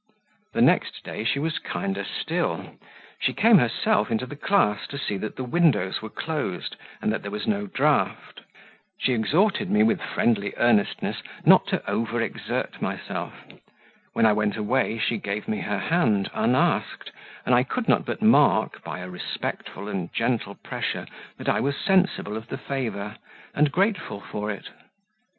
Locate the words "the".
0.55-0.63, 4.25-4.35, 5.35-5.43, 22.47-22.57